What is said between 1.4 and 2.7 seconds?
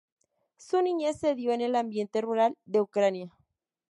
en el ambiente rural